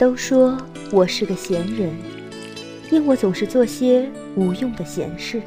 [0.00, 0.56] 都说
[0.90, 1.94] 我是个闲人，
[2.90, 5.42] 因我总是做些无用的闲事。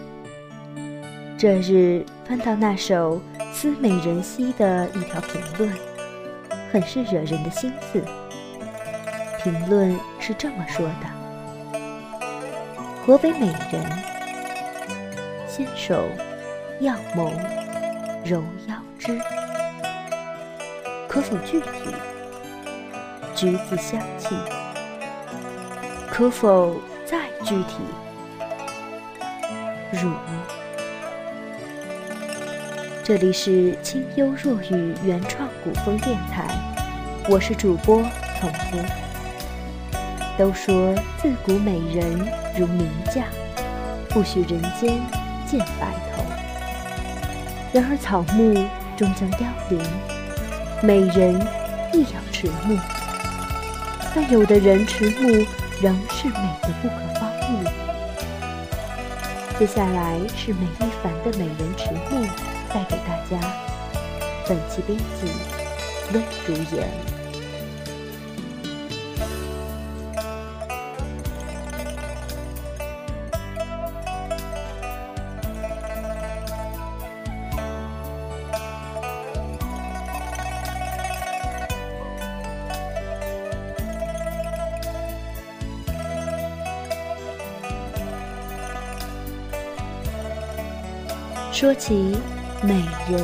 [1.35, 3.19] 这日翻到那首
[3.51, 5.75] 思美人兮的一条评论，
[6.71, 7.99] 很是惹人的心思。
[9.43, 11.79] 评论是这么说的
[13.03, 13.83] ：“何为美人？
[15.47, 16.05] 纤手
[16.79, 17.33] 耀眸，
[18.23, 19.19] 柔腰肢。
[21.07, 21.95] 可否具体？
[23.35, 24.35] 橘子香气。
[26.09, 27.79] 可否再具体？
[29.91, 30.11] 乳。”
[33.03, 36.47] 这里是清幽若雨原创古风电台，
[37.27, 38.01] 我是主播
[38.39, 38.77] 从夫。
[40.37, 42.25] 都说自古美人
[42.57, 43.25] 如名将，
[44.09, 45.01] 不许人间
[45.45, 46.23] 见白头。
[47.73, 48.53] 然而草木
[48.95, 49.81] 终将凋零，
[50.81, 51.45] 美人
[51.91, 52.77] 亦要迟暮。
[54.15, 55.45] 但有的人迟暮
[55.81, 57.63] 仍是美的不可方物。
[59.57, 62.23] 接下来是梅一凡的《美人迟暮》，
[62.71, 63.39] 带给大家。
[64.47, 65.31] 本期编辑
[66.13, 67.22] 温如言。
[91.53, 92.17] 说起
[92.63, 92.73] 美
[93.07, 93.23] 人，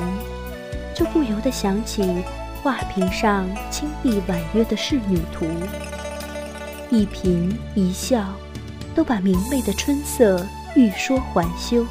[0.94, 2.24] 就不由得想起
[2.62, 5.48] 画屏上清碧婉约的仕女图，
[6.92, 8.24] 一颦一笑，
[8.94, 10.46] 都把明媚的春色
[10.76, 11.84] 欲说还休。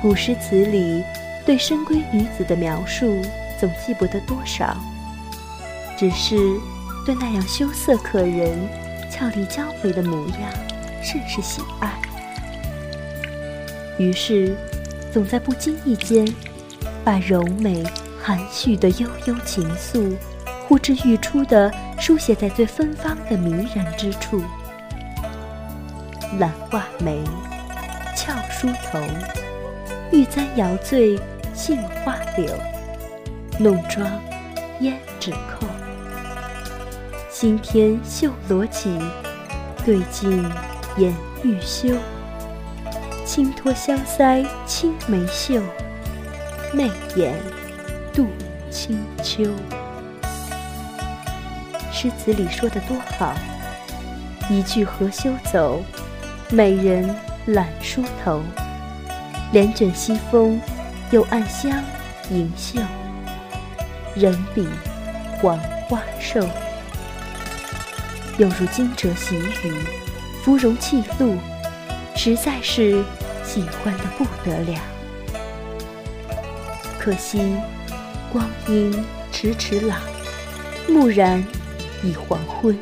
[0.00, 1.04] 古诗词里
[1.44, 3.20] 对深闺女子的描述，
[3.60, 4.74] 总记不得多少，
[5.98, 6.34] 只是
[7.04, 8.58] 对那样羞涩可人、
[9.10, 10.50] 俏丽娇美的模样，
[11.02, 11.92] 甚是喜爱。
[13.98, 14.56] 于是。
[15.12, 16.26] 总在不经意间，
[17.04, 17.82] 把柔美
[18.22, 20.16] 含蓄的悠悠情愫，
[20.66, 24.42] 呼之欲出的书写在最芬芳的迷人之处。
[26.38, 27.24] 懒画眉，
[28.14, 29.00] 俏梳头，
[30.12, 31.18] 玉簪摇醉
[31.54, 32.54] 杏花柳，
[33.58, 34.06] 弄妆
[34.80, 35.66] 胭脂扣，
[37.30, 39.00] 新添绣罗绮，
[39.86, 40.48] 对镜
[40.98, 41.94] 颜欲羞。
[43.28, 45.60] 轻托香腮青梅秀，
[46.72, 47.38] 媚眼
[48.10, 48.26] 度
[48.70, 49.44] 清秋。
[51.92, 53.34] 诗词里说的多好，
[54.48, 55.82] 一句何羞走，
[56.48, 58.40] 美人懒梳头，
[59.52, 60.58] 帘卷西风，
[61.10, 61.70] 又暗香
[62.30, 62.80] 盈袖。
[64.14, 64.66] 人比
[65.42, 66.40] 黄花瘦，
[68.38, 69.74] 又如惊蛰习雨，
[70.42, 71.36] 芙蓉泣露，
[72.18, 73.04] 实在是。
[73.44, 74.78] 喜欢的不得了，
[76.98, 77.56] 可惜
[78.30, 78.92] 光阴
[79.32, 79.94] 迟迟老，
[80.86, 81.42] 蓦然
[82.02, 82.78] 已黄昏。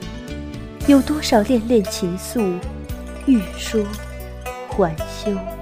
[0.89, 2.59] 有多少恋恋情愫，
[3.27, 3.81] 欲说
[4.69, 5.56] 还休。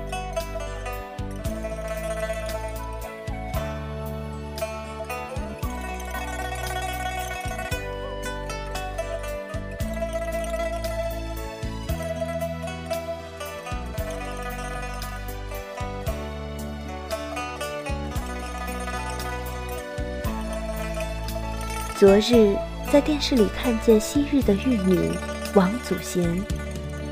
[21.97, 22.56] 昨日
[22.93, 25.12] 在电视里看见昔日的玉女
[25.55, 26.44] 王祖贤，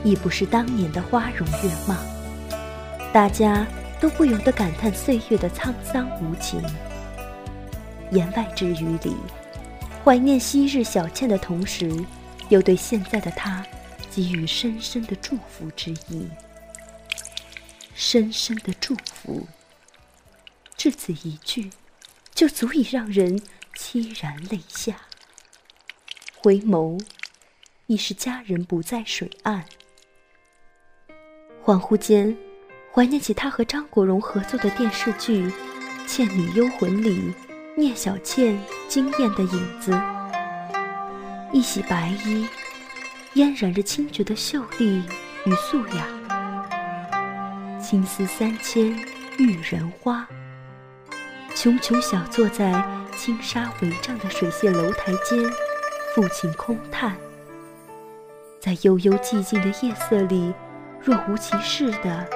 [0.02, 1.94] 已不是当年的花容月貌，
[3.12, 3.64] 大家
[4.00, 6.60] 都不由得感叹岁月的沧桑无情。
[8.10, 9.14] 言外之语里，
[10.04, 11.88] 怀念昔日小倩的同时，
[12.48, 13.64] 又对现在的她
[14.10, 16.28] 给予深深的祝福之意。
[17.94, 19.46] 深深的祝福，
[20.76, 21.70] 至此一句，
[22.34, 23.40] 就足以让人。
[23.92, 24.96] 凄然泪下，
[26.38, 26.98] 回眸，
[27.88, 29.66] 已是佳人不在水岸。
[31.62, 32.34] 恍惚间，
[32.90, 35.44] 怀念起他和张国荣合作的电视剧
[36.06, 37.34] 《倩女幽魂》里
[37.76, 38.58] 聂小倩
[38.88, 39.92] 惊艳的影子。
[41.52, 42.48] 一袭白衣，
[43.34, 45.02] 嫣然着清绝的秀丽
[45.44, 47.78] 与素雅。
[47.78, 48.90] 青丝三千
[49.36, 50.26] 玉人花，
[51.62, 52.72] 茕茕小坐在。
[53.14, 55.38] 轻纱帷帐的水榭楼台间，
[56.12, 57.14] 抚琴空叹，
[58.58, 60.52] 在悠悠寂静的夜色里，
[61.00, 62.26] 若无其事的，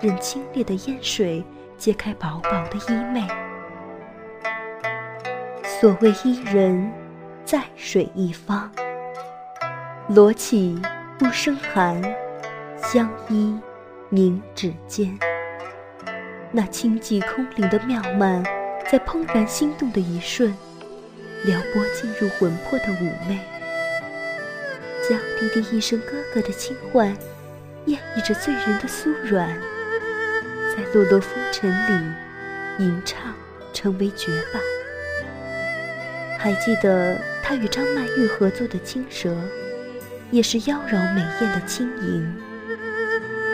[0.00, 1.42] 任清冽的烟水
[1.78, 3.26] 揭开薄薄的衣袂。
[5.64, 6.92] 所谓伊人，
[7.46, 8.70] 在水一方，
[10.08, 10.80] 罗绮
[11.18, 12.00] 不生寒，
[12.76, 13.58] 相依
[14.10, 15.18] 凝指尖。
[16.56, 18.40] 那清寂空灵的妙曼，
[18.88, 20.56] 在怦然心动的一瞬，
[21.46, 23.40] 撩拨进入魂魄的妩媚。
[25.02, 27.12] 娇滴滴一声哥哥的轻唤，
[27.86, 29.48] 演绎着醉人的酥软，
[30.70, 32.14] 在落落风尘里
[32.84, 33.34] 吟唱，
[33.72, 34.62] 成为绝版。
[36.38, 39.30] 还记得他与张曼玉合作的《青蛇》，
[40.30, 42.32] 也是妖娆美艳的轻盈，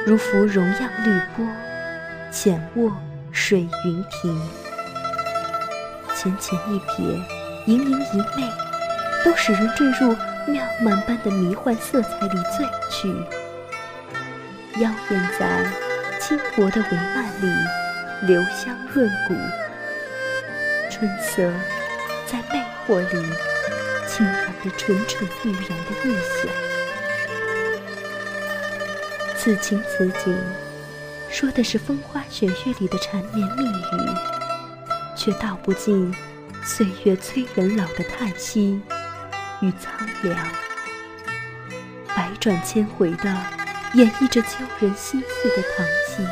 [0.05, 1.46] 如芙蓉样绿波，
[2.31, 2.93] 浅卧
[3.32, 4.41] 水云亭。
[6.15, 7.21] 浅浅一瞥，
[7.67, 8.49] 盈盈一媚，
[9.25, 10.15] 都使人坠入
[10.47, 13.09] 妙曼般的迷幻色彩里醉去。
[14.81, 15.67] 妖艳在
[16.21, 17.53] 轻薄的帷幔里，
[18.27, 19.35] 留香润骨。
[20.91, 21.50] 春色
[22.27, 22.61] 在魅。
[22.87, 23.23] 惑里
[24.09, 26.06] 轻染着蠢蠢欲燃的异
[26.43, 26.50] 想，
[29.37, 30.37] 此情此景，
[31.31, 33.73] 说的是风花雪月里的缠绵蜜语，
[35.17, 36.15] 却道不尽
[36.65, 38.81] 岁月催人老的叹息
[39.61, 39.93] 与苍
[40.23, 40.37] 凉。
[42.09, 43.25] 百转千回的
[43.94, 44.49] 演绎着旧
[44.81, 46.27] 人心碎的淌息，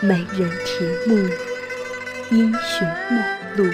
[0.00, 1.30] 美人迟暮，
[2.30, 3.22] 英雄末。
[3.56, 3.70] 路，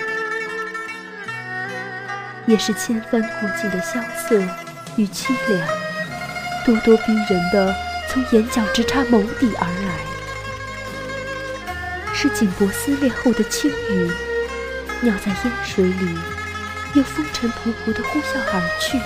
[2.45, 3.99] 也是千帆过尽的萧
[4.29, 4.39] 瑟
[4.97, 5.67] 与凄凉，
[6.67, 7.75] 咄咄逼人的
[8.13, 9.95] 从眼角直插眸底而来，
[12.13, 14.11] 是锦帛撕裂后的轻雨，
[15.01, 16.19] 鸟在烟水里
[16.95, 18.99] 又风尘仆仆的呼啸而去，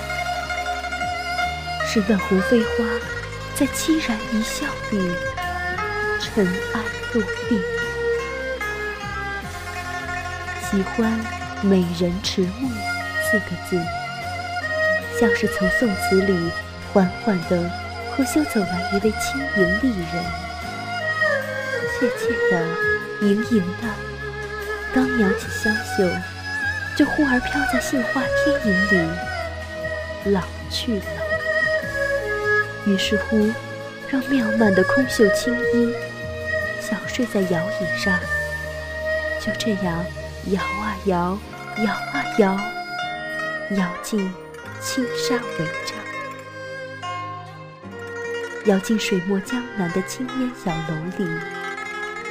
[1.85, 2.83] 是乱红飞花
[3.53, 4.97] 在凄然一笑里
[6.19, 6.81] 尘埃
[7.13, 7.61] 落定。
[10.67, 11.23] 喜欢
[11.61, 12.67] “美人迟暮”
[13.29, 13.79] 四个字，
[15.19, 16.51] 像是从宋词里
[16.91, 17.71] 缓缓地
[18.15, 20.23] 和修走来一位轻盈丽人，
[21.99, 22.65] 怯怯的、
[23.21, 23.87] 盈盈的，
[24.93, 26.09] 刚扬起香袖，
[26.95, 31.05] 就忽而飘在杏花天影里，老去了。
[32.85, 33.51] 于是乎，
[34.09, 35.93] 让妙曼的空袖轻衣，
[36.79, 38.17] 小睡在摇椅上，
[39.41, 40.05] 就这样。
[40.51, 41.39] 摇啊摇，
[41.83, 42.55] 摇啊摇，
[43.71, 44.31] 摇进
[44.79, 45.94] 青纱帷帐，
[48.65, 51.29] 摇进水墨江南的青烟小楼里，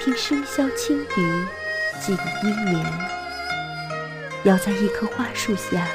[0.01, 1.23] 听笙箫轻笛，
[2.01, 2.85] 锦衣眠。
[4.43, 5.87] 摇在一棵花树下，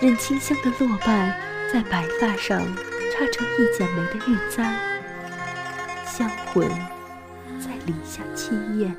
[0.00, 1.36] 任清香的落瓣
[1.72, 2.60] 在白发上
[3.12, 4.72] 插成一剪梅的玉簪，
[6.06, 6.68] 香魂
[7.58, 8.96] 在篱下轻咽。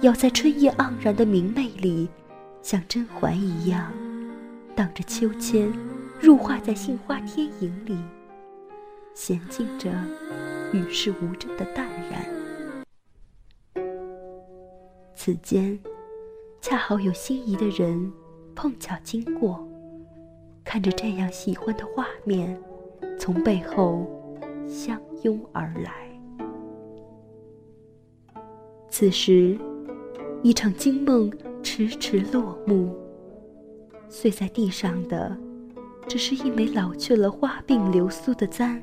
[0.00, 2.08] 要在春意盎然的明媚里，
[2.62, 3.92] 像甄嬛一样，
[4.74, 5.70] 荡着秋千，
[6.18, 7.98] 入画在杏花天影里，
[9.14, 9.90] 娴静着
[10.72, 12.24] 与世无争的淡然。
[15.14, 15.78] 此间，
[16.60, 18.12] 恰好有心仪的人
[18.54, 19.66] 碰巧经过，
[20.64, 22.60] 看着这样喜欢的画面，
[23.18, 24.06] 从背后
[24.68, 25.92] 相拥而来。
[28.88, 29.58] 此时。
[30.44, 31.32] 一场惊梦
[31.62, 32.98] 迟迟落幕，
[34.08, 35.38] 碎在地上的，
[36.08, 38.82] 只是一枚老去了、花鬓流苏的簪，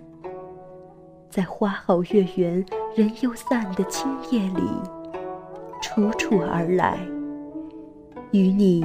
[1.29, 4.63] 在花好月圆人又散的清夜里，
[5.79, 6.97] 楚楚而来，
[8.31, 8.83] 与你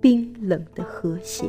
[0.00, 1.48] 冰冷的和弦。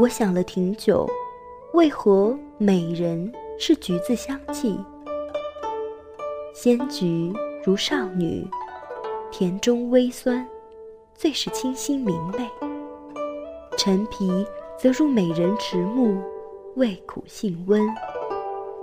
[0.00, 1.04] 我想了挺久，
[1.72, 4.78] 为何美人是橘子香气？
[6.54, 7.32] 鲜橘
[7.64, 8.46] 如少女，
[9.32, 10.46] 甜中微酸，
[11.16, 12.48] 最是清新明媚。
[13.76, 14.46] 陈皮
[14.78, 16.16] 则如美人迟暮，
[16.76, 17.82] 味苦性温，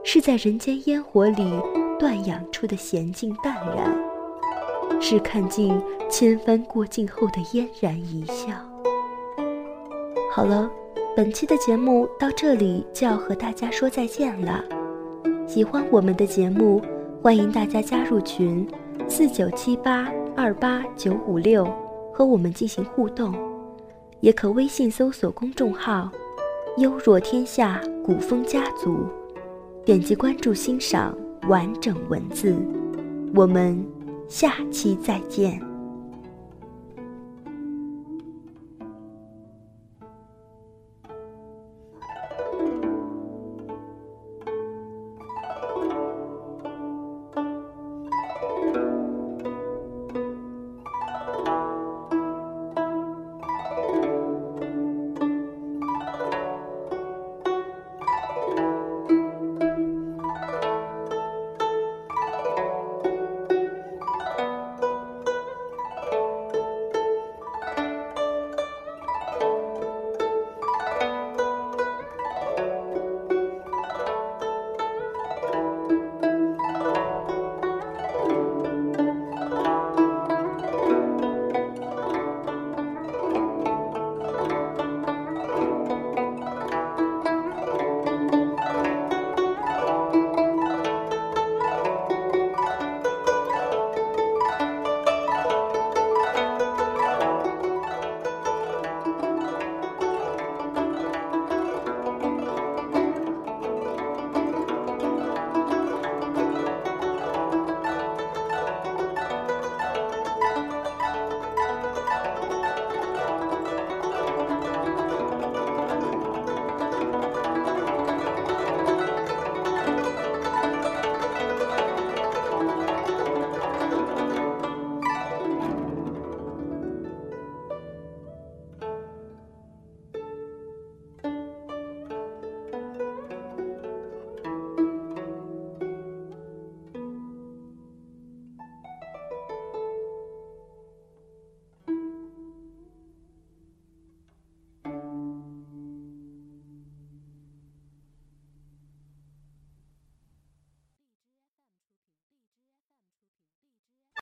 [0.04, 1.50] 是在人间烟火里
[1.98, 3.98] 断养出的娴静淡然，
[5.02, 8.48] 是看尽千帆过尽后的嫣然一笑。
[10.30, 10.70] 好了。
[11.16, 14.62] 本期的节目到这里就要和大家说再见了。
[15.48, 16.82] 喜欢我们的节目，
[17.22, 18.68] 欢迎大家加入群
[19.08, 21.66] 四九七八二八九五六，
[22.14, 23.34] 和我们进行互动，
[24.20, 26.12] 也可微信搜索公众号
[26.80, 29.06] “优若天下古风家族”，
[29.86, 31.18] 点击关注欣赏
[31.48, 32.54] 完整文字。
[33.34, 33.82] 我们
[34.28, 35.75] 下期再见。